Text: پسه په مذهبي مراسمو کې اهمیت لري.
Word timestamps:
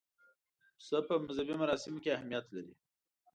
پسه 0.77 0.97
په 1.07 1.13
مذهبي 1.25 1.55
مراسمو 1.61 1.99
کې 2.03 2.09
اهمیت 2.15 2.45
لري. 2.55 2.73